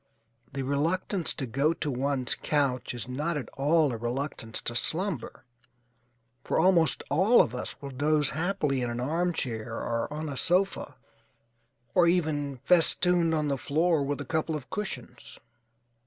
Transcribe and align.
The 0.51 0.63
reluctance 0.63 1.31
to 1.35 1.45
go 1.45 1.73
to 1.73 1.91
one's 1.91 2.33
couch 2.33 2.95
is 2.95 3.07
not 3.07 3.37
at 3.37 3.49
all 3.49 3.91
a 3.91 3.97
reluctance 3.97 4.59
to 4.63 4.75
slumber, 4.75 5.45
for 6.43 6.57
almost 6.57 7.03
all 7.11 7.39
of 7.39 7.53
us 7.53 7.79
will 7.83 7.91
doze 7.91 8.31
happily 8.31 8.81
in 8.81 8.89
an 8.89 8.99
armchair 8.99 9.75
or 9.75 10.11
on 10.11 10.27
a 10.27 10.37
sofa, 10.37 10.95
or 11.93 12.07
even 12.07 12.57
festooned 12.63 13.35
on 13.35 13.47
the 13.47 13.59
floor 13.59 14.01
with 14.03 14.19
a 14.19 14.25
couple 14.25 14.55
of 14.55 14.71
cushions. 14.71 15.37